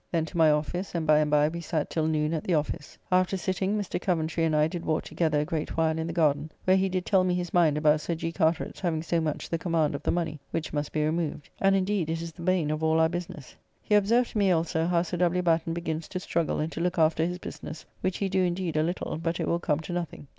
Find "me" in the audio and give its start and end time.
7.23-7.35, 14.39-14.49